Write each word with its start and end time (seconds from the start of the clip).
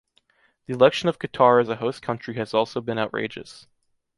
The 0.65 0.73
election 0.73 1.09
of 1.09 1.19
Qatar 1.19 1.61
as 1.61 1.69
a 1.69 1.75
host 1.75 2.01
country 2.01 2.33
has 2.33 2.55
also 2.55 2.81
been 2.81 2.97
outrageous. 2.97 3.67